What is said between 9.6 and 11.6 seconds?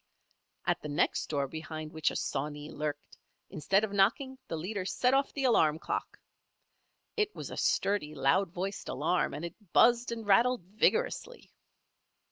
buzzed and rattled vigorously.